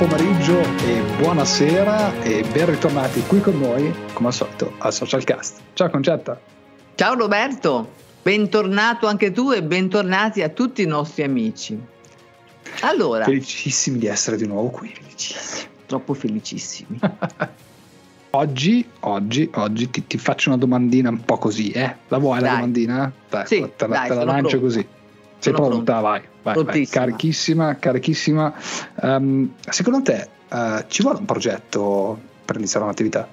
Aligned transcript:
buon 0.00 0.08
pomeriggio 0.08 0.58
e 0.86 1.02
buonasera 1.18 2.22
e 2.22 2.42
ben 2.50 2.70
ritornati 2.70 3.20
qui 3.26 3.38
con 3.40 3.58
noi, 3.58 3.94
come 4.14 4.28
al 4.28 4.34
solito, 4.34 4.72
al 4.78 4.94
Socialcast. 4.94 5.60
Ciao 5.74 5.90
Concetta. 5.90 6.40
Ciao 6.94 7.14
Roberto, 7.14 7.92
bentornato 8.22 9.06
anche 9.06 9.30
tu 9.30 9.52
e 9.52 9.62
bentornati 9.62 10.40
a 10.40 10.48
tutti 10.48 10.80
i 10.80 10.86
nostri 10.86 11.22
amici. 11.22 11.78
Allora, 12.80 13.24
felicissimi 13.24 13.98
di 13.98 14.06
essere 14.06 14.38
di 14.38 14.46
nuovo 14.46 14.70
qui, 14.70 14.88
felicissimi. 14.88 15.68
Troppo 15.84 16.14
felicissimi. 16.14 16.98
oggi, 18.30 18.88
oggi, 19.00 19.50
oggi 19.52 19.90
ti, 19.90 20.06
ti, 20.06 20.16
faccio 20.16 20.48
una 20.48 20.56
domandina 20.56 21.10
un 21.10 21.20
po' 21.20 21.36
così, 21.36 21.72
eh? 21.72 21.96
La 22.08 22.16
vuoi 22.16 22.40
dai. 22.40 22.48
la 22.48 22.54
domandina? 22.54 23.12
Dai, 23.28 23.46
sì, 23.46 23.68
te, 23.76 23.86
dai, 23.86 24.08
te 24.08 24.14
la 24.14 24.24
lancio 24.24 24.58
pronto. 24.58 24.60
così. 24.60 24.86
Sei 25.40 25.54
sono 25.54 25.68
pronta? 25.68 25.98
Pronto. 26.00 26.08
Vai, 26.42 26.54
vai, 26.54 26.64
vai, 26.64 26.86
Carichissima, 26.86 27.76
carichissima. 27.76 28.54
Um, 29.02 29.54
secondo 29.68 30.02
te 30.02 30.28
uh, 30.50 30.84
ci 30.86 31.02
vuole 31.02 31.18
un 31.18 31.24
progetto 31.24 32.18
per 32.44 32.56
iniziare 32.56 32.84
un'attività? 32.84 33.28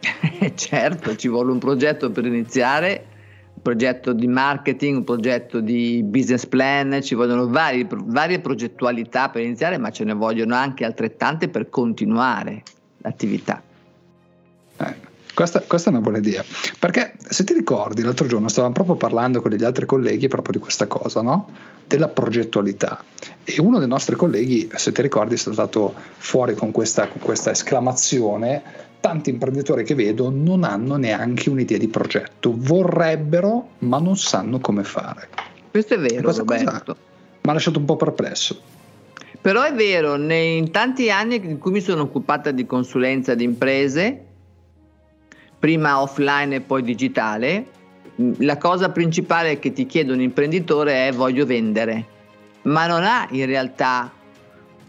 certo, 0.54 1.14
ci 1.16 1.28
vuole 1.28 1.52
un 1.52 1.58
progetto 1.58 2.10
per 2.10 2.24
iniziare, 2.24 3.06
un 3.54 3.62
progetto 3.62 4.12
di 4.12 4.26
marketing, 4.26 4.96
un 4.96 5.04
progetto 5.04 5.60
di 5.60 6.02
business 6.02 6.46
plan, 6.46 7.02
ci 7.02 7.14
vogliono 7.14 7.48
vari, 7.48 7.86
varie 7.88 8.40
progettualità 8.40 9.28
per 9.28 9.42
iniziare, 9.42 9.78
ma 9.78 9.90
ce 9.90 10.04
ne 10.04 10.14
vogliono 10.14 10.54
anche 10.54 10.84
altrettante 10.84 11.48
per 11.48 11.68
continuare 11.68 12.62
l'attività. 12.98 13.62
Eh. 14.78 15.05
Questa, 15.36 15.60
questa, 15.66 15.90
è 15.90 15.92
una 15.92 16.00
buona 16.00 16.16
idea, 16.16 16.42
perché 16.78 17.12
se 17.18 17.44
ti 17.44 17.52
ricordi 17.52 18.00
l'altro 18.00 18.26
giorno 18.26 18.48
stavamo 18.48 18.72
proprio 18.72 18.96
parlando 18.96 19.42
con 19.42 19.50
degli 19.50 19.64
altri 19.64 19.84
colleghi 19.84 20.28
proprio 20.28 20.54
di 20.54 20.58
questa 20.60 20.86
cosa, 20.86 21.20
no? 21.20 21.50
della 21.86 22.08
progettualità 22.08 23.04
e 23.44 23.60
uno 23.60 23.78
dei 23.78 23.86
nostri 23.86 24.16
colleghi, 24.16 24.70
se 24.74 24.92
ti 24.92 25.02
ricordi, 25.02 25.34
è 25.34 25.36
stato 25.36 25.92
fuori 26.16 26.54
con 26.54 26.70
questa, 26.70 27.08
con 27.08 27.20
questa 27.20 27.50
esclamazione, 27.50 28.62
tanti 28.98 29.28
imprenditori 29.28 29.84
che 29.84 29.94
vedo 29.94 30.30
non 30.30 30.64
hanno 30.64 30.96
neanche 30.96 31.50
un'idea 31.50 31.76
di 31.76 31.88
progetto, 31.88 32.54
vorrebbero 32.56 33.72
ma 33.80 33.98
non 33.98 34.16
sanno 34.16 34.58
come 34.58 34.84
fare. 34.84 35.28
Questo 35.70 35.96
è 35.96 35.98
vero, 35.98 36.32
Roberto. 36.32 36.96
Mi 37.42 37.50
ha 37.50 37.52
lasciato 37.52 37.78
un 37.78 37.84
po' 37.84 37.96
perplesso. 37.96 38.58
Però 39.38 39.62
è 39.62 39.74
vero, 39.74 40.16
in 40.16 40.70
tanti 40.70 41.10
anni 41.10 41.36
in 41.44 41.58
cui 41.58 41.72
mi 41.72 41.82
sono 41.82 42.04
occupata 42.04 42.52
di 42.52 42.64
consulenza 42.64 43.34
di 43.34 43.44
imprese, 43.44 44.25
prima 45.58 46.00
offline 46.00 46.56
e 46.56 46.60
poi 46.60 46.82
digitale, 46.82 47.66
la 48.38 48.56
cosa 48.56 48.90
principale 48.90 49.58
che 49.58 49.72
ti 49.72 49.86
chiede 49.86 50.12
un 50.12 50.20
imprenditore 50.20 51.08
è 51.08 51.12
voglio 51.12 51.44
vendere, 51.44 52.04
ma 52.62 52.86
non 52.86 53.04
ha 53.04 53.26
in 53.30 53.46
realtà 53.46 54.10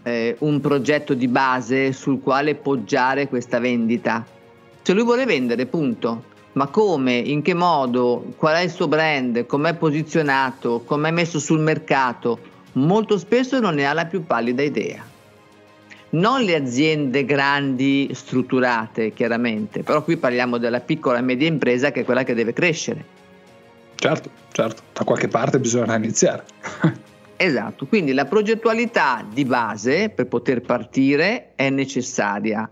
eh, 0.02 0.36
un 0.40 0.60
progetto 0.60 1.14
di 1.14 1.28
base 1.28 1.92
sul 1.92 2.22
quale 2.22 2.54
poggiare 2.54 3.28
questa 3.28 3.58
vendita. 3.58 4.24
Cioè 4.82 4.94
lui 4.94 5.04
vuole 5.04 5.26
vendere, 5.26 5.66
punto. 5.66 6.24
Ma 6.52 6.66
come, 6.68 7.14
in 7.14 7.42
che 7.42 7.54
modo, 7.54 8.32
qual 8.36 8.56
è 8.56 8.60
il 8.62 8.70
suo 8.70 8.88
brand, 8.88 9.46
com'è 9.46 9.74
posizionato, 9.74 10.82
com'è 10.84 11.10
messo 11.10 11.38
sul 11.38 11.60
mercato, 11.60 12.38
molto 12.72 13.18
spesso 13.18 13.60
non 13.60 13.74
ne 13.74 13.86
ha 13.86 13.92
la 13.92 14.06
più 14.06 14.24
pallida 14.24 14.62
idea 14.62 15.16
non 16.10 16.42
le 16.42 16.54
aziende 16.54 17.24
grandi 17.24 18.08
strutturate 18.12 19.12
chiaramente, 19.12 19.82
però 19.82 20.02
qui 20.02 20.16
parliamo 20.16 20.58
della 20.58 20.80
piccola 20.80 21.18
e 21.18 21.22
media 21.22 21.46
impresa 21.46 21.90
che 21.90 22.00
è 22.00 22.04
quella 22.04 22.24
che 22.24 22.34
deve 22.34 22.52
crescere. 22.52 23.16
Certo, 23.94 24.30
certo, 24.52 24.82
da 24.92 25.04
qualche 25.04 25.28
parte 25.28 25.58
bisogna 25.58 25.96
iniziare. 25.96 26.44
esatto, 27.36 27.86
quindi 27.86 28.12
la 28.12 28.24
progettualità 28.24 29.26
di 29.30 29.44
base 29.44 30.08
per 30.08 30.26
poter 30.28 30.62
partire 30.62 31.52
è 31.56 31.68
necessaria, 31.68 32.70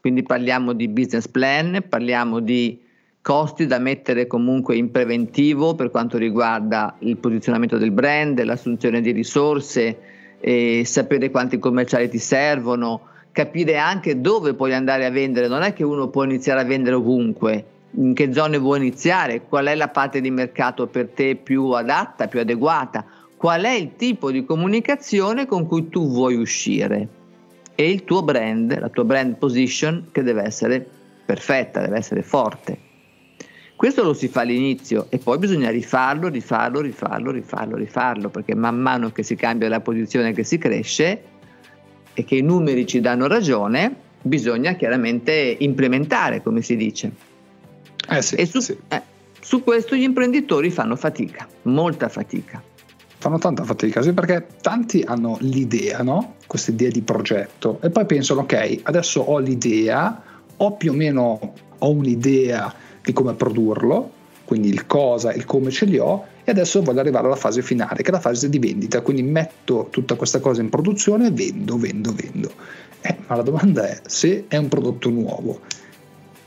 quindi 0.00 0.22
parliamo 0.22 0.72
di 0.72 0.88
business 0.88 1.26
plan, 1.26 1.84
parliamo 1.88 2.40
di 2.40 2.80
costi 3.20 3.66
da 3.66 3.78
mettere 3.78 4.26
comunque 4.26 4.76
in 4.76 4.90
preventivo 4.90 5.74
per 5.74 5.90
quanto 5.90 6.16
riguarda 6.16 6.96
il 7.00 7.18
posizionamento 7.18 7.76
del 7.76 7.90
brand, 7.90 8.42
l'assunzione 8.42 9.02
di 9.02 9.10
risorse, 9.10 9.98
eh, 10.40 10.82
sapere 10.84 11.30
quanti 11.30 11.58
commerciali 11.58 12.08
ti 12.08 12.18
servono, 12.18 13.00
capire 13.32 13.76
anche 13.76 14.20
dove 14.20 14.54
puoi 14.54 14.74
andare 14.74 15.04
a 15.04 15.10
vendere, 15.10 15.48
non 15.48 15.62
è 15.62 15.72
che 15.72 15.84
uno 15.84 16.08
può 16.08 16.24
iniziare 16.24 16.60
a 16.60 16.64
vendere 16.64 16.96
ovunque, 16.96 17.64
in 17.92 18.14
che 18.14 18.32
zone 18.32 18.58
vuoi 18.58 18.78
iniziare, 18.78 19.42
qual 19.42 19.66
è 19.66 19.74
la 19.74 19.88
parte 19.88 20.20
di 20.20 20.30
mercato 20.30 20.86
per 20.86 21.08
te 21.08 21.36
più 21.36 21.70
adatta, 21.70 22.28
più 22.28 22.40
adeguata, 22.40 23.04
qual 23.36 23.62
è 23.62 23.72
il 23.72 23.94
tipo 23.96 24.30
di 24.30 24.44
comunicazione 24.44 25.46
con 25.46 25.66
cui 25.66 25.88
tu 25.88 26.08
vuoi 26.10 26.34
uscire? 26.34 27.08
E 27.74 27.90
il 27.90 28.02
tuo 28.04 28.22
brand, 28.22 28.76
la 28.76 28.88
tua 28.88 29.04
brand 29.04 29.36
position 29.36 30.08
che 30.10 30.24
deve 30.24 30.42
essere 30.42 30.84
perfetta, 31.24 31.80
deve 31.80 31.98
essere 31.98 32.22
forte. 32.22 32.86
Questo 33.78 34.02
lo 34.02 34.12
si 34.12 34.26
fa 34.26 34.40
all'inizio 34.40 35.06
e 35.08 35.18
poi 35.18 35.38
bisogna 35.38 35.70
rifarlo, 35.70 36.26
rifarlo, 36.26 36.80
rifarlo, 36.80 37.30
rifarlo, 37.30 37.76
rifarlo, 37.76 38.28
perché 38.28 38.56
man 38.56 38.76
mano 38.76 39.12
che 39.12 39.22
si 39.22 39.36
cambia 39.36 39.68
la 39.68 39.78
posizione, 39.78 40.32
che 40.32 40.42
si 40.42 40.58
cresce 40.58 41.22
e 42.12 42.24
che 42.24 42.34
i 42.34 42.42
numeri 42.42 42.88
ci 42.88 42.98
danno 42.98 43.28
ragione, 43.28 43.94
bisogna 44.20 44.72
chiaramente 44.72 45.54
implementare, 45.60 46.42
come 46.42 46.60
si 46.60 46.74
dice. 46.74 47.12
Eh 48.08 48.20
sì, 48.20 48.34
e 48.34 48.46
su, 48.46 48.58
sì. 48.58 48.76
eh, 48.88 49.00
su 49.40 49.62
questo 49.62 49.94
gli 49.94 50.02
imprenditori 50.02 50.70
fanno 50.70 50.96
fatica, 50.96 51.46
molta 51.62 52.08
fatica. 52.08 52.60
Fanno 53.18 53.38
tanta 53.38 53.62
fatica, 53.62 54.02
sì, 54.02 54.12
perché 54.12 54.44
tanti 54.60 55.04
hanno 55.06 55.36
l'idea, 55.42 56.02
no? 56.02 56.34
Questa 56.48 56.72
idea 56.72 56.90
di 56.90 57.02
progetto 57.02 57.78
e 57.80 57.90
poi 57.90 58.06
pensano, 58.06 58.40
ok, 58.40 58.80
adesso 58.82 59.20
ho 59.20 59.38
l'idea, 59.38 60.20
ho 60.56 60.72
più 60.72 60.90
o 60.90 60.94
meno 60.96 61.54
ho 61.78 61.90
un'idea 61.90 62.86
di 63.02 63.12
come 63.12 63.34
produrlo, 63.34 64.10
quindi 64.44 64.68
il 64.68 64.86
cosa, 64.86 65.32
il 65.32 65.44
come 65.44 65.70
ce 65.70 65.84
li 65.84 65.98
ho 65.98 66.24
e 66.42 66.50
adesso 66.50 66.82
voglio 66.82 67.00
arrivare 67.00 67.26
alla 67.26 67.36
fase 67.36 67.60
finale, 67.60 68.02
che 68.02 68.08
è 68.08 68.12
la 68.12 68.20
fase 68.20 68.48
di 68.48 68.58
vendita, 68.58 69.02
quindi 69.02 69.22
metto 69.22 69.88
tutta 69.90 70.14
questa 70.14 70.40
cosa 70.40 70.62
in 70.62 70.70
produzione 70.70 71.26
e 71.26 71.30
vendo, 71.30 71.76
vendo, 71.76 72.14
vendo. 72.14 72.50
Eh, 73.00 73.16
ma 73.26 73.36
la 73.36 73.42
domanda 73.42 73.86
è, 73.86 74.00
se 74.06 74.46
è 74.48 74.56
un 74.56 74.68
prodotto 74.68 75.10
nuovo, 75.10 75.60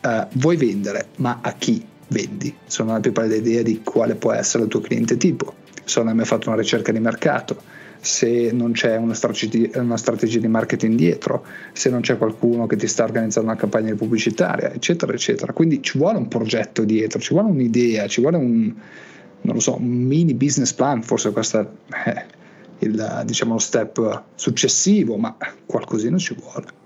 eh, 0.01 0.27
vuoi 0.33 0.57
vendere, 0.57 1.09
ma 1.17 1.39
a 1.41 1.53
chi 1.53 1.85
vendi? 2.07 2.53
Se 2.65 2.83
non 2.83 2.95
hai 2.95 3.01
più 3.01 3.11
pallida 3.11 3.35
idea 3.35 3.61
di 3.61 3.81
quale 3.83 4.15
può 4.15 4.31
essere 4.31 4.63
il 4.63 4.69
tuo 4.69 4.81
cliente 4.81 5.17
tipo, 5.17 5.53
se 5.83 5.99
non 5.99 6.09
hai 6.09 6.15
mai 6.15 6.25
fatto 6.25 6.49
una 6.49 6.57
ricerca 6.57 6.91
di 6.91 6.99
mercato, 6.99 7.61
se 8.01 8.51
non 8.51 8.71
c'è 8.71 8.97
una 8.97 9.13
strategia, 9.13 9.79
una 9.79 9.95
strategia, 9.95 10.39
di 10.39 10.47
marketing 10.47 10.95
dietro, 10.95 11.45
se 11.71 11.91
non 11.91 12.01
c'è 12.01 12.17
qualcuno 12.17 12.65
che 12.65 12.75
ti 12.75 12.87
sta 12.87 13.03
organizzando 13.03 13.51
una 13.51 13.59
campagna 13.59 13.93
pubblicitaria, 13.93 14.73
eccetera, 14.73 15.13
eccetera. 15.13 15.53
Quindi 15.53 15.83
ci 15.83 15.99
vuole 15.99 16.17
un 16.17 16.27
progetto 16.27 16.83
dietro, 16.83 17.19
ci 17.19 17.33
vuole 17.33 17.49
un'idea, 17.49 18.07
ci 18.07 18.21
vuole 18.21 18.37
un, 18.37 18.73
non 19.41 19.53
lo 19.53 19.59
so, 19.59 19.75
un 19.75 19.87
mini 19.87 20.33
business 20.33 20.73
plan, 20.73 21.03
forse 21.03 21.31
questo 21.31 21.59
è 21.59 22.09
eh, 22.09 22.25
il 22.79 23.21
diciamo, 23.25 23.59
step 23.59 24.23
successivo, 24.33 25.17
ma 25.17 25.37
qualcosina 25.67 26.17
ci 26.17 26.33
vuole. 26.33 26.79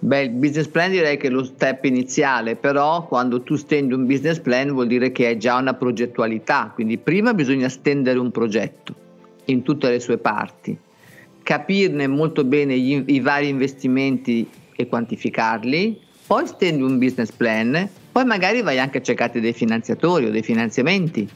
Beh, 0.00 0.22
il 0.22 0.30
business 0.30 0.66
plan 0.66 0.90
direi 0.90 1.16
che 1.16 1.28
è 1.28 1.30
lo 1.30 1.44
step 1.44 1.84
iniziale, 1.84 2.56
però 2.56 3.06
quando 3.06 3.42
tu 3.42 3.54
stendi 3.54 3.94
un 3.94 4.04
business 4.04 4.40
plan 4.40 4.72
vuol 4.72 4.88
dire 4.88 5.12
che 5.12 5.26
hai 5.26 5.38
già 5.38 5.56
una 5.56 5.74
progettualità, 5.74 6.72
quindi 6.74 6.98
prima 6.98 7.32
bisogna 7.34 7.68
stendere 7.68 8.18
un 8.18 8.32
progetto 8.32 9.04
in 9.46 9.62
tutte 9.62 9.90
le 9.90 10.00
sue 10.00 10.18
parti, 10.18 10.76
capirne 11.42 12.06
molto 12.06 12.44
bene 12.44 12.78
gli, 12.78 13.02
i 13.06 13.20
vari 13.20 13.48
investimenti 13.48 14.48
e 14.74 14.86
quantificarli, 14.88 16.00
poi 16.26 16.46
stendi 16.46 16.82
un 16.82 16.98
business 16.98 17.30
plan, 17.30 17.88
poi 18.10 18.24
magari 18.24 18.62
vai 18.62 18.78
anche 18.78 18.98
a 18.98 19.02
cercare 19.02 19.40
dei 19.40 19.52
finanziatori 19.52 20.26
o 20.26 20.30
dei 20.30 20.42
finanziamenti, 20.42 21.28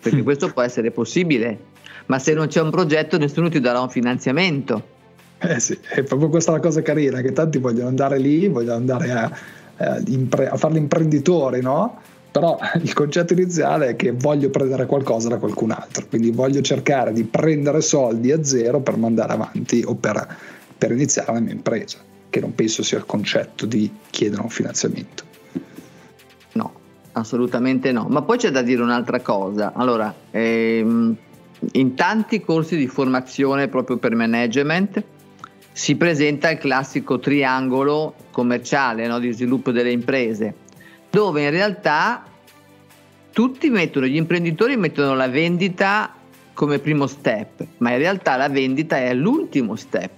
perché 0.00 0.22
questo 0.22 0.52
può 0.52 0.62
essere 0.62 0.90
possibile, 0.90 1.58
ma 2.06 2.18
se 2.18 2.34
non 2.34 2.46
c'è 2.46 2.60
un 2.60 2.70
progetto 2.70 3.18
nessuno 3.18 3.48
ti 3.48 3.60
darà 3.60 3.80
un 3.80 3.90
finanziamento. 3.90 4.94
Eh 5.38 5.60
sì, 5.60 5.78
è 5.88 6.02
proprio 6.02 6.28
questa 6.28 6.52
la 6.52 6.60
cosa 6.60 6.80
carina, 6.82 7.20
che 7.20 7.32
tanti 7.32 7.58
vogliono 7.58 7.88
andare 7.88 8.18
lì, 8.18 8.46
vogliono 8.48 8.76
andare 8.76 9.10
a, 9.10 9.30
a, 9.76 10.02
impre- 10.06 10.48
a 10.48 10.56
fare 10.56 10.74
l'imprenditore, 10.74 11.60
no? 11.60 12.00
Però 12.38 12.58
il 12.82 12.92
concetto 12.92 13.32
iniziale 13.32 13.88
è 13.88 13.96
che 13.96 14.12
voglio 14.12 14.50
prendere 14.50 14.84
qualcosa 14.84 15.28
da 15.28 15.38
qualcun 15.38 15.70
altro, 15.70 16.06
quindi 16.06 16.30
voglio 16.30 16.60
cercare 16.60 17.12
di 17.12 17.24
prendere 17.24 17.80
soldi 17.80 18.30
a 18.30 18.44
zero 18.44 18.80
per 18.80 18.98
mandare 18.98 19.32
avanti 19.32 19.82
o 19.86 19.94
per, 19.94 20.36
per 20.76 20.90
iniziare 20.92 21.32
la 21.32 21.40
mia 21.40 21.52
impresa, 21.52 21.98
che 22.28 22.40
non 22.40 22.54
penso 22.54 22.82
sia 22.82 22.98
il 22.98 23.06
concetto 23.06 23.64
di 23.64 23.90
chiedere 24.10 24.42
un 24.42 24.50
finanziamento. 24.50 25.24
No, 26.52 26.72
assolutamente 27.12 27.90
no, 27.90 28.06
ma 28.10 28.20
poi 28.20 28.36
c'è 28.36 28.50
da 28.50 28.60
dire 28.60 28.82
un'altra 28.82 29.20
cosa, 29.20 29.72
allora, 29.74 30.14
ehm, 30.30 31.16
in 31.72 31.94
tanti 31.94 32.42
corsi 32.42 32.76
di 32.76 32.86
formazione 32.86 33.68
proprio 33.68 33.96
per 33.96 34.14
management, 34.14 35.02
si 35.72 35.96
presenta 35.96 36.50
il 36.50 36.58
classico 36.58 37.18
triangolo 37.18 38.14
commerciale 38.30 39.06
no, 39.06 39.18
di 39.18 39.32
sviluppo 39.32 39.72
delle 39.72 39.90
imprese 39.90 40.64
dove 41.10 41.42
in 41.42 41.50
realtà 41.50 42.24
tutti 43.32 43.68
mettono, 43.68 44.06
gli 44.06 44.16
imprenditori 44.16 44.76
mettono 44.76 45.14
la 45.14 45.28
vendita 45.28 46.14
come 46.54 46.78
primo 46.78 47.06
step, 47.06 47.66
ma 47.78 47.92
in 47.92 47.98
realtà 47.98 48.36
la 48.36 48.48
vendita 48.48 48.96
è 48.96 49.12
l'ultimo 49.12 49.76
step. 49.76 50.10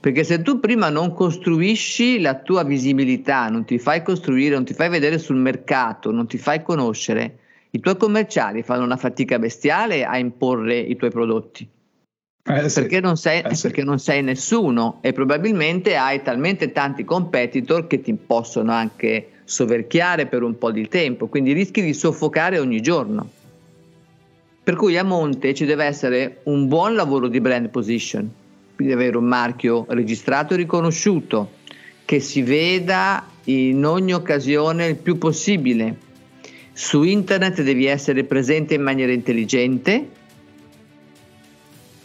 Perché 0.00 0.24
se 0.24 0.42
tu 0.42 0.60
prima 0.60 0.88
non 0.88 1.12
costruisci 1.12 2.20
la 2.20 2.36
tua 2.36 2.62
visibilità, 2.62 3.48
non 3.48 3.64
ti 3.64 3.78
fai 3.78 4.02
costruire, 4.02 4.54
non 4.54 4.64
ti 4.64 4.72
fai 4.72 4.88
vedere 4.88 5.18
sul 5.18 5.36
mercato, 5.36 6.10
non 6.10 6.26
ti 6.26 6.38
fai 6.38 6.62
conoscere, 6.62 7.38
i 7.70 7.80
tuoi 7.80 7.96
commerciali 7.96 8.62
fanno 8.62 8.84
una 8.84 8.96
fatica 8.96 9.38
bestiale 9.38 10.04
a 10.04 10.16
imporre 10.16 10.78
i 10.78 10.96
tuoi 10.96 11.10
prodotti. 11.10 11.68
Eh, 12.50 12.68
sì. 12.70 12.80
perché, 12.80 13.00
non 13.00 13.16
sei, 13.18 13.40
eh, 13.40 13.58
perché 13.60 13.84
non 13.84 13.98
sei 13.98 14.22
nessuno 14.22 15.00
e 15.02 15.12
probabilmente 15.12 15.96
hai 15.96 16.22
talmente 16.22 16.72
tanti 16.72 17.04
competitor 17.04 17.86
che 17.86 18.00
ti 18.00 18.14
possono 18.14 18.72
anche 18.72 19.37
soverchiare 19.48 20.26
per 20.26 20.42
un 20.42 20.58
po' 20.58 20.70
di 20.70 20.88
tempo, 20.88 21.26
quindi 21.26 21.52
rischi 21.52 21.80
di 21.80 21.94
soffocare 21.94 22.58
ogni 22.58 22.82
giorno. 22.82 23.30
Per 24.62 24.76
cui 24.76 24.98
a 24.98 25.02
monte 25.02 25.54
ci 25.54 25.64
deve 25.64 25.86
essere 25.86 26.40
un 26.44 26.68
buon 26.68 26.94
lavoro 26.94 27.28
di 27.28 27.40
brand 27.40 27.70
position, 27.70 28.30
quindi 28.74 28.92
avere 28.92 29.16
un 29.16 29.24
marchio 29.24 29.86
registrato 29.88 30.52
e 30.52 30.58
riconosciuto, 30.58 31.52
che 32.04 32.20
si 32.20 32.42
veda 32.42 33.26
in 33.44 33.86
ogni 33.86 34.12
occasione 34.12 34.88
il 34.88 34.96
più 34.96 35.16
possibile. 35.16 35.96
Su 36.74 37.02
internet 37.02 37.62
devi 37.62 37.86
essere 37.86 38.24
presente 38.24 38.74
in 38.74 38.82
maniera 38.82 39.12
intelligente 39.12 40.08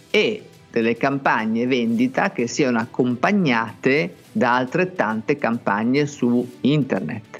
e 0.09 0.43
delle 0.73 0.97
campagne 0.97 1.67
vendita 1.67 2.31
che 2.31 2.47
siano 2.47 2.79
accompagnate 2.79 4.15
da 4.31 4.55
altrettante 4.55 5.37
campagne 5.37 6.07
su 6.07 6.43
internet. 6.61 7.39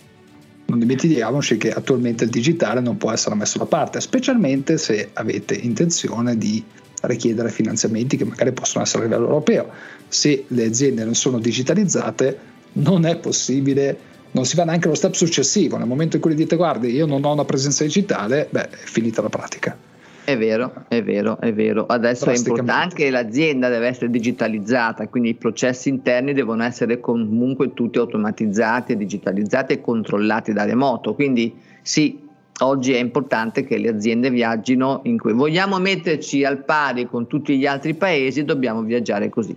Non 0.68 0.78
dimentichiamoci 0.78 1.58
che 1.58 1.72
attualmente 1.72 2.26
il 2.26 2.30
digitale 2.30 2.80
non 2.80 2.98
può 2.98 3.12
essere 3.12 3.34
messo 3.34 3.58
da 3.58 3.66
parte, 3.66 4.02
specialmente 4.02 4.78
se 4.78 5.10
avete 5.14 5.56
intenzione 5.56 6.38
di 6.38 6.64
richiedere 7.02 7.50
finanziamenti 7.50 8.18
che 8.18 8.26
magari 8.26 8.52
possono 8.52 8.84
essere 8.84 9.06
a 9.06 9.08
livello 9.08 9.26
europeo. 9.26 9.68
Se 10.08 10.46
le 10.50 10.66
aziende 10.66 11.04
non 11.04 11.16
sono 11.16 11.40
digitalizzate, 11.40 12.38
non 12.74 13.04
è 13.08 13.18
possibile, 13.18 13.98
non 14.34 14.46
si 14.46 14.56
fa 14.56 14.64
neanche 14.64 14.90
lo 14.90 14.94
step 14.94 15.14
successivo. 15.14 15.78
Nel 15.78 15.88
momento 15.88 16.18
in 16.18 16.22
cui 16.22 16.36
dite 16.36 16.56
guardi, 16.56 16.92
io 16.92 17.08
non 17.08 17.26
ho 17.26 17.34
una 17.34 17.46
presenza 17.46 17.84
digitale, 17.84 18.48
beh, 18.48 18.70
è 18.70 18.76
finita 18.76 19.24
la 19.24 19.30
pratica. 19.30 19.76
È 20.26 20.38
vero, 20.38 20.86
è 20.88 21.04
vero, 21.04 21.38
è 21.40 21.52
vero. 21.52 21.86
Adesso 21.86 22.30
è 22.30 22.36
importante 22.36 22.96
che 22.96 23.10
l'azienda 23.10 23.68
deve 23.68 23.88
essere 23.88 24.10
digitalizzata, 24.10 25.08
quindi 25.10 25.30
i 25.30 25.34
processi 25.34 25.90
interni 25.90 26.32
devono 26.34 26.64
essere 26.64 27.02
comunque 27.02 27.74
tutti 27.74 27.98
automatizzati, 27.98 28.96
digitalizzati 28.96 29.74
e 29.74 29.82
controllati 29.82 30.54
da 30.54 30.64
remoto. 30.64 31.14
Quindi 31.14 31.54
sì, 31.82 32.26
oggi 32.60 32.94
è 32.94 33.00
importante 33.00 33.66
che 33.66 33.78
le 33.78 33.90
aziende 33.90 34.30
viaggino 34.30 35.02
in 35.04 35.20
cui 35.20 35.34
vogliamo 35.34 35.78
metterci 35.80 36.46
al 36.46 36.64
pari 36.64 37.06
con 37.06 37.28
tutti 37.28 37.58
gli 37.58 37.66
altri 37.66 37.94
paesi, 37.94 38.46
dobbiamo 38.46 38.82
viaggiare 38.82 39.28
così. 39.28 39.56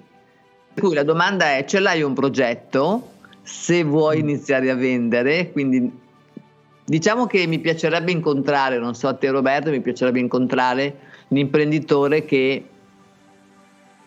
Per 0.74 0.82
cui 0.82 0.94
la 0.94 1.04
domanda 1.04 1.56
è: 1.56 1.64
ce 1.64 1.78
l'hai 1.78 2.02
un 2.02 2.12
progetto? 2.12 3.10
Se 3.42 3.84
vuoi 3.84 4.16
mm. 4.16 4.28
iniziare 4.28 4.70
a 4.70 4.74
vendere, 4.74 5.52
quindi 5.52 6.04
Diciamo 6.88 7.26
che 7.26 7.48
mi 7.48 7.58
piacerebbe 7.58 8.12
incontrare, 8.12 8.78
non 8.78 8.94
so 8.94 9.08
a 9.08 9.14
te 9.14 9.28
Roberto, 9.28 9.70
mi 9.70 9.80
piacerebbe 9.80 10.20
incontrare 10.20 10.98
un 11.28 11.36
imprenditore 11.36 12.24
che, 12.24 12.64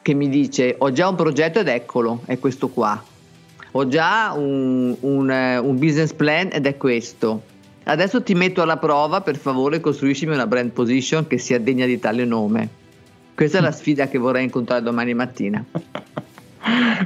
che 0.02 0.14
mi 0.14 0.30
dice 0.30 0.76
ho 0.78 0.90
già 0.94 1.10
un 1.10 1.16
progetto 1.16 1.60
ed 1.60 1.68
eccolo, 1.68 2.22
è 2.26 2.40
questo 2.40 2.70
qua. 2.70 3.04
Ho 3.72 3.88
già 3.90 4.31
un, 4.34 4.96
un, 4.98 5.30
un 5.30 5.78
business 5.78 6.14
plan 6.14 6.48
ed 6.54 6.66
è 6.68 6.78
questo. 6.78 7.44
Adesso 7.84 8.24
ti 8.24 8.34
metto 8.34 8.62
alla 8.62 8.78
prova, 8.78 9.20
per 9.20 9.36
favore 9.36 9.81
costruiscimi 9.81 10.34
una 10.34 10.48
brand 10.48 10.72
position 10.72 11.28
che 11.28 11.38
sia 11.38 11.60
degna 11.60 11.86
di 11.86 12.00
tale 12.00 12.24
nome. 12.24 12.70
Questa 13.36 13.58
è 13.58 13.62
la 13.62 13.74
sfida 13.74 14.08
che 14.08 14.18
vorrei 14.18 14.46
incontrare 14.46 14.81
domani 14.81 15.14
mattina. 15.14 15.64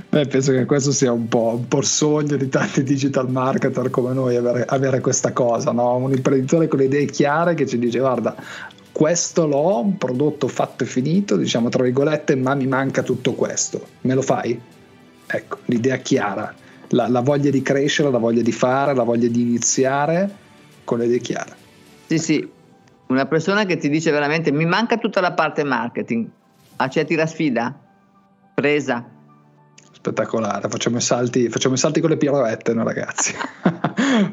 Beh, 0.10 0.28
penso 0.28 0.52
che 0.52 0.66
questo 0.66 0.92
sia 0.92 1.12
un 1.12 1.28
po', 1.28 1.56
un 1.58 1.68
po', 1.68 1.80
il 1.80 1.86
sogno 1.86 2.36
di 2.36 2.50
tanti 2.50 2.84
digital 2.84 3.30
marketer 3.30 3.90
come 3.90 4.14
noi, 4.14 4.36
avere, 4.36 4.64
avere 4.64 5.00
questa 5.00 5.32
cosa, 5.32 5.72
no? 5.72 5.96
un 5.96 6.12
imprenditore 6.12 6.68
con 6.68 6.80
le 6.80 6.86
idee 6.86 7.06
chiare 7.06 7.54
che 7.54 7.66
ci 7.66 7.80
dice 7.80 8.00
guarda, 8.00 8.36
questo 8.92 9.48
l'ho, 9.48 9.80
un 9.80 9.98
prodotto 9.98 10.48
fatto 10.48 10.84
e 10.84 10.88
finito, 10.88 11.36
diciamo 11.36 11.70
tra 11.70 11.84
virgolette, 11.84 12.36
ma 12.36 12.54
mi 12.54 12.68
manca 12.68 13.02
tutto 13.02 13.34
questo, 13.34 13.88
me 14.02 14.14
lo 14.14 14.22
fai? 14.22 14.60
Ecco, 15.26 15.58
l'idea 15.66 15.98
chiara, 15.98 16.54
la, 16.90 17.08
la 17.08 17.22
voglia 17.22 17.50
di 17.50 17.62
crescere, 17.62 18.12
la 18.12 18.20
voglia 18.20 18.42
di 18.42 18.52
fare, 18.52 18.94
la 18.94 19.04
voglia 19.04 19.28
di 19.28 19.42
iniziare 19.42 20.30
con 20.84 21.00
le 21.00 21.06
idee 21.06 21.20
chiare. 21.20 21.56
Sì, 22.08 22.20
sì, 22.20 22.52
una 23.08 23.26
persona 23.26 23.66
che 23.66 23.78
ti 23.78 23.90
dice 23.90 24.12
veramente 24.12 24.52
mi 24.52 24.66
manca 24.66 24.98
tutta 24.98 25.22
la 25.22 25.32
parte 25.32 25.64
marketing, 25.64 26.28
accetti 26.76 27.16
la 27.16 27.26
sfida? 27.26 27.80
Presa 28.54 29.13
spettacolare. 30.04 30.68
Facciamo 30.68 30.98
i 30.98 31.02
salti, 31.02 31.48
facciamo 31.48 31.76
i 31.76 31.78
salti 31.78 32.02
con 32.02 32.10
le 32.10 32.18
piroette, 32.18 32.74
no, 32.74 32.84
ragazzi? 32.84 33.34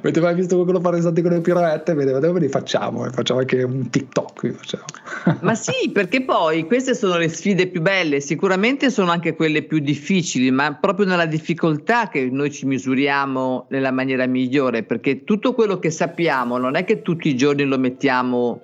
Avete 0.03 0.21
mai 0.21 0.35
visto 0.35 0.57
qualcuno 0.57 0.81
fare 0.81 0.99
i 0.99 1.03
salti 1.03 1.23
con 1.23 1.31
le 1.31 1.41
piroette? 1.41 1.95
Vediamo 1.95 2.19
dove 2.19 2.41
li 2.41 2.49
facciamo. 2.49 3.07
E 3.07 3.11
facciamo 3.11 3.39
anche 3.39 3.63
un 3.63 3.89
TikTok. 3.89 5.39
Ma 5.41 5.55
sì, 5.55 5.91
perché 5.93 6.23
poi 6.23 6.65
queste 6.65 6.95
sono 6.95 7.17
le 7.17 7.29
sfide 7.29 7.69
più 7.69 7.81
belle. 7.81 8.21
Sicuramente 8.21 8.91
sono 8.91 9.13
anche 9.13 9.37
quelle 9.37 9.63
più 9.63 9.79
difficili, 9.79 10.51
ma 10.51 10.75
proprio 10.75 11.07
nella 11.07 11.27
difficoltà 11.27 12.09
che 12.09 12.29
noi 12.31 12.51
ci 12.51 12.67
misuriamo 12.67 13.67
nella 13.69 13.93
maniera 13.93 14.27
migliore. 14.27 14.83
Perché 14.83 15.23
tutto 15.23 15.55
quello 15.55 15.79
che 15.79 15.91
sappiamo 15.91 16.59
non 16.59 16.75
è 16.75 16.85
che 16.85 17.03
tutti 17.03 17.29
i 17.29 17.37
giorni 17.37 17.65
lo 17.65 17.79
mettiamo 17.79 18.61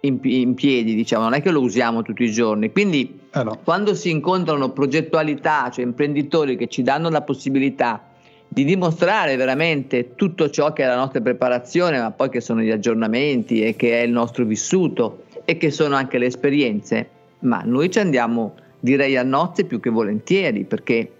in, 0.00 0.18
in, 0.22 0.54
piedi, 0.54 0.94
diciamo, 0.94 1.24
non 1.24 1.34
è 1.34 1.42
che 1.42 1.50
lo 1.50 1.60
usiamo 1.60 2.02
tutti 2.02 2.24
i 2.24 2.30
giorni. 2.30 2.70
Quindi 2.70 3.18
eh 3.32 3.42
no. 3.42 3.58
quando 3.62 3.94
si 3.94 4.10
incontrano 4.10 4.70
progettualità, 4.70 5.70
cioè 5.70 5.84
imprenditori 5.84 6.56
che 6.56 6.68
ci 6.68 6.82
danno 6.82 7.08
la 7.08 7.22
possibilità 7.22 8.02
di 8.48 8.64
dimostrare 8.64 9.36
veramente 9.36 10.14
tutto 10.14 10.50
ciò 10.50 10.72
che 10.72 10.84
è 10.84 10.86
la 10.86 10.96
nostra 10.96 11.20
preparazione, 11.20 11.98
ma 11.98 12.10
poi 12.10 12.28
che 12.28 12.40
sono 12.40 12.60
gli 12.60 12.70
aggiornamenti 12.70 13.62
e 13.62 13.74
che 13.74 14.00
è 14.00 14.04
il 14.04 14.12
nostro 14.12 14.44
vissuto 14.44 15.24
e 15.44 15.56
che 15.56 15.70
sono 15.70 15.96
anche 15.96 16.18
le 16.18 16.26
esperienze, 16.26 17.08
ma 17.40 17.62
noi 17.64 17.90
ci 17.90 17.98
andiamo 17.98 18.54
direi 18.80 19.16
a 19.16 19.22
nozze 19.22 19.64
più 19.64 19.80
che 19.80 19.90
volentieri 19.90 20.64
perché 20.64 21.10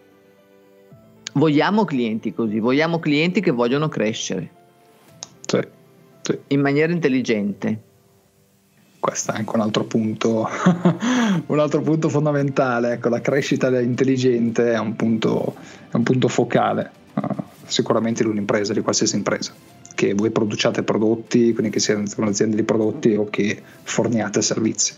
vogliamo 1.33 1.85
clienti 1.85 2.33
così, 2.33 2.61
vogliamo 2.61 2.99
clienti 2.99 3.41
che 3.41 3.51
vogliono 3.51 3.89
crescere 3.89 4.51
sì, 5.41 5.59
sì. 6.23 6.39
in 6.49 6.61
maniera 6.61 6.93
intelligente 6.93 7.81
questo 9.07 9.31
è 9.31 9.37
anche 9.37 9.55
un 9.55 9.61
altro 9.61 9.85
punto, 9.85 10.49
un 11.47 11.61
altro 11.61 11.81
punto 11.81 12.09
fondamentale. 12.09 12.95
Ecco, 12.95 13.09
la 13.09 13.21
crescita 13.21 13.69
intelligente 13.81 14.73
è 14.73 14.79
un 14.81 14.97
punto, 14.97 15.55
è 15.89 15.95
un 15.95 16.03
punto 16.03 16.27
focale, 16.27 16.91
uh, 17.15 17.21
sicuramente 17.67 18.25
di 18.25 18.31
un'impresa, 18.31 18.73
di 18.73 18.81
qualsiasi 18.81 19.15
impresa. 19.15 19.53
Che 19.95 20.13
voi 20.13 20.31
produciate 20.31 20.83
prodotti, 20.83 21.53
quindi 21.53 21.71
che 21.71 21.79
siano 21.79 22.03
un'azienda 22.17 22.57
di 22.57 22.65
prodotti 22.65 23.15
o 23.15 23.31
che 23.31 23.63
forniate 23.85 24.43
servizi. 24.43 24.95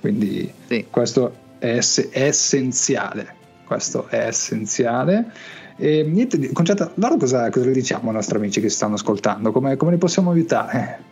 Quindi 0.00 0.52
sì. 0.66 0.84
questo 0.90 1.32
è, 1.58 1.76
ess- 1.76 2.10
è, 2.10 2.24
essenziale. 2.24 3.36
Questo 3.64 4.06
è 4.08 4.26
essenziale. 4.26 5.32
E 5.76 6.02
niente, 6.02 6.52
Concetta, 6.52 6.92
allora 6.94 7.16
cosa, 7.16 7.48
cosa 7.48 7.70
diciamo 7.70 8.08
ai 8.08 8.16
nostri 8.16 8.36
amici 8.36 8.60
che 8.60 8.68
si 8.68 8.76
stanno 8.76 8.96
ascoltando? 8.96 9.50
Come, 9.50 9.76
come 9.76 9.92
li 9.92 9.98
possiamo 9.98 10.30
aiutare? 10.30 11.08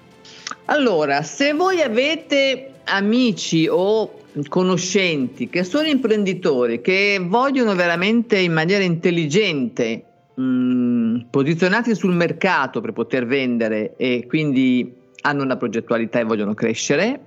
Allora, 0.70 1.22
se 1.22 1.54
voi 1.54 1.80
avete 1.80 2.72
amici 2.84 3.66
o 3.70 4.20
conoscenti 4.48 5.48
che 5.48 5.64
sono 5.64 5.88
imprenditori, 5.88 6.82
che 6.82 7.18
vogliono 7.22 7.74
veramente 7.74 8.38
in 8.38 8.52
maniera 8.52 8.84
intelligente 8.84 10.04
mm, 10.38 11.20
posizionarsi 11.30 11.94
sul 11.94 12.14
mercato 12.14 12.82
per 12.82 12.92
poter 12.92 13.24
vendere 13.24 13.96
e 13.96 14.26
quindi 14.28 14.94
hanno 15.22 15.42
una 15.42 15.56
progettualità 15.56 16.20
e 16.20 16.24
vogliono 16.24 16.52
crescere, 16.52 17.18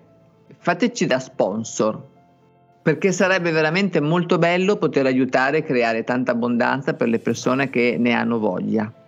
fateci 0.60 1.08
da 1.08 1.18
sponsor, 1.18 2.00
perché 2.84 3.12
sarebbe 3.12 3.50
veramente 3.50 4.00
molto 4.00 4.38
bello 4.38 4.76
poter 4.76 5.08
aiutare 5.08 5.58
e 5.58 5.64
creare 5.64 6.04
tanta 6.04 6.34
abbondanza 6.34 6.94
per 6.94 7.10
le 7.10 7.18
persone 7.18 7.72
che 7.72 7.96
ne 7.98 8.14
hanno 8.14 8.38
voglia. 8.38 9.01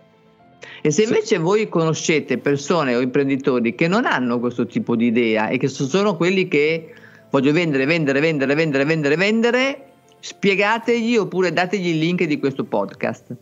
E 0.80 0.90
se 0.90 1.02
invece 1.02 1.36
sì. 1.36 1.38
voi 1.38 1.68
conoscete 1.68 2.38
persone 2.38 2.94
o 2.94 3.00
imprenditori 3.00 3.74
che 3.74 3.88
non 3.88 4.04
hanno 4.04 4.38
questo 4.38 4.66
tipo 4.66 4.96
di 4.96 5.06
idea 5.06 5.48
e 5.48 5.58
che 5.58 5.68
sono 5.68 6.16
quelli 6.16 6.48
che 6.48 6.92
voglio 7.30 7.52
vendere, 7.52 7.84
vendere, 7.84 8.20
vendere, 8.20 8.54
vendere, 8.54 8.84
vendere, 8.84 9.16
vendere, 9.16 9.84
spiegategli 10.20 11.16
oppure 11.16 11.52
dategli 11.52 11.88
il 11.88 11.98
link 11.98 12.24
di 12.24 12.38
questo 12.38 12.64
podcast, 12.64 13.34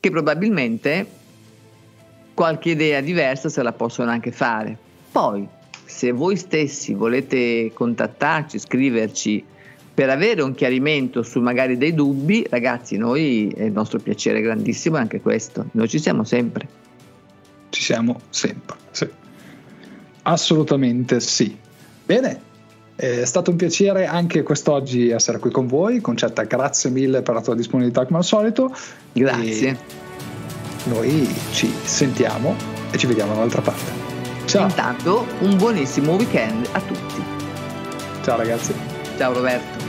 che 0.00 0.10
probabilmente 0.10 1.06
qualche 2.34 2.70
idea 2.70 3.00
diversa 3.00 3.48
se 3.48 3.62
la 3.62 3.72
possono 3.72 4.10
anche 4.10 4.30
fare. 4.30 4.76
Poi, 5.10 5.46
se 5.84 6.12
voi 6.12 6.36
stessi 6.36 6.94
volete 6.94 7.70
contattarci, 7.74 8.58
scriverci, 8.58 9.44
per 9.98 10.10
avere 10.10 10.42
un 10.42 10.54
chiarimento 10.54 11.24
su 11.24 11.40
magari 11.40 11.76
dei 11.76 11.92
dubbi, 11.92 12.46
ragazzi, 12.48 12.96
noi 12.96 13.48
è 13.48 13.64
il 13.64 13.72
nostro 13.72 13.98
piacere 13.98 14.40
grandissimo 14.40 14.96
anche 14.96 15.20
questo, 15.20 15.66
noi 15.72 15.88
ci 15.88 15.98
siamo 15.98 16.22
sempre. 16.22 16.68
Ci 17.68 17.82
siamo 17.82 18.20
sempre, 18.30 18.76
sì. 18.92 19.08
Assolutamente 20.22 21.18
sì. 21.18 21.58
Bene, 22.06 22.40
È 22.94 23.24
stato 23.24 23.50
un 23.50 23.56
piacere 23.56 24.06
anche 24.06 24.44
quest'oggi 24.44 25.08
essere 25.08 25.38
qui 25.38 25.50
con 25.50 25.66
voi. 25.66 26.00
Concetta, 26.00 26.42
grazie 26.44 26.90
mille 26.90 27.22
per 27.22 27.34
la 27.34 27.40
tua 27.40 27.56
disponibilità 27.56 28.06
come 28.06 28.18
al 28.18 28.24
solito. 28.24 28.72
Grazie. 29.12 29.68
E 29.68 29.76
noi 30.84 31.28
ci 31.52 31.72
sentiamo 31.82 32.54
e 32.92 32.98
ci 32.98 33.06
vediamo 33.06 33.34
dall'altra 33.34 33.62
parte. 33.62 33.90
Ciao. 34.46 34.66
Intanto 34.66 35.26
un 35.40 35.56
buonissimo 35.56 36.14
weekend 36.14 36.68
a 36.72 36.80
tutti. 36.80 37.22
Ciao 38.22 38.36
ragazzi. 38.36 38.74
Ciao 39.16 39.32
Roberto. 39.32 39.87